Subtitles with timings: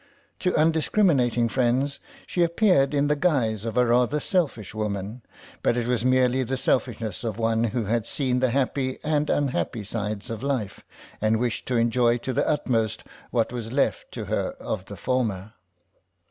[0.39, 5.21] To undiscriminating friends she appeared in the guise of a rather selfish woman,
[5.61, 9.83] but it was merely the selfishness of one who had seen the happy and unhappy
[9.83, 10.83] sides of life
[11.21, 15.53] and wished to enjoy to the utmost what was left to her of the former.